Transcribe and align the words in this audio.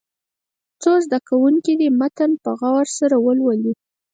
څو 0.81 0.91
زده 1.05 1.19
کوونکي 1.29 1.73
دې 1.79 1.89
متن 1.99 2.31
په 2.43 2.51
غور 2.59 2.85
سره 2.99 3.15
ولولي. 3.25 3.73